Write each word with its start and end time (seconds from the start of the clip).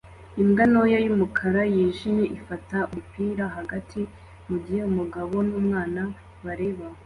Imbwa 0.41 0.63
ntoya 0.71 0.97
yumukara 1.05 1.61
nijimye 1.73 2.25
ifata 2.37 2.77
umupira 2.93 3.43
hagati 3.55 4.01
mugihe 4.49 4.81
umugabo 4.91 5.35
numwana 5.49 6.01
bareba 6.45 6.85